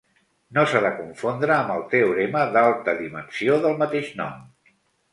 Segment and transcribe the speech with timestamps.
[0.57, 4.45] No s'ha de confondre amb el teorema d'alta dimensió del mateix nom.